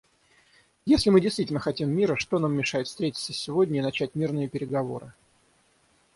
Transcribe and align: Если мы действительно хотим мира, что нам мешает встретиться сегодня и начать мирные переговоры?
Если 0.83 1.11
мы 1.11 1.21
действительно 1.21 1.59
хотим 1.59 1.91
мира, 1.91 2.15
что 2.15 2.39
нам 2.39 2.53
мешает 2.57 2.87
встретиться 2.87 3.33
сегодня 3.33 3.81
и 3.81 3.83
начать 3.83 4.15
мирные 4.15 4.49
переговоры? 4.49 5.13